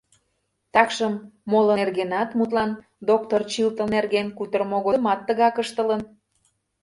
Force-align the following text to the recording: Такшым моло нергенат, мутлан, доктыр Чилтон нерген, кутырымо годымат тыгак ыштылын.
Такшым 0.73 1.13
моло 1.51 1.73
нергенат, 1.79 2.29
мутлан, 2.37 2.71
доктыр 3.09 3.41
Чилтон 3.51 3.89
нерген, 3.95 4.27
кутырымо 4.37 4.77
годымат 4.85 5.19
тыгак 5.27 5.55
ыштылын. 5.63 6.01